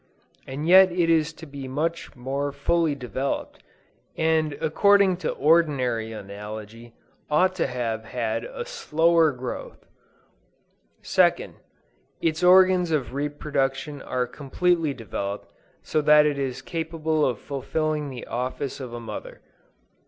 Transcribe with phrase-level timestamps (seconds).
[0.47, 3.61] And yet it is to be much more fully developed,
[4.17, 6.93] and according to ordinary analogy,
[7.29, 9.85] ought to have had a slower growth!
[11.03, 11.53] 2d.
[12.19, 15.51] Its organs of reproduction are completely developed,
[15.83, 19.41] so that it is capable of fulfilling the office of a mother.